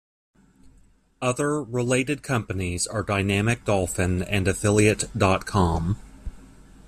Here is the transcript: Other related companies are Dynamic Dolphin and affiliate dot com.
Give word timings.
Other 1.21 1.61
related 1.61 2.23
companies 2.23 2.87
are 2.87 3.03
Dynamic 3.03 3.65
Dolphin 3.65 4.23
and 4.23 4.47
affiliate 4.47 5.03
dot 5.15 5.45
com. 5.45 5.95